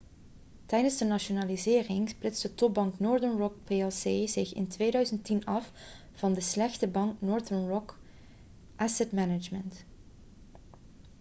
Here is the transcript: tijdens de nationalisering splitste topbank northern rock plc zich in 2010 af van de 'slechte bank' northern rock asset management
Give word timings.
tijdens 0.65 0.97
de 0.97 1.05
nationalisering 1.05 2.09
splitste 2.09 2.55
topbank 2.55 2.99
northern 2.99 3.37
rock 3.37 3.55
plc 3.63 4.29
zich 4.29 4.53
in 4.53 4.67
2010 4.67 5.45
af 5.45 5.71
van 6.11 6.33
de 6.33 6.41
'slechte 6.41 6.87
bank' 6.87 7.21
northern 7.21 7.67
rock 7.67 7.97
asset 8.77 9.11
management 9.11 9.85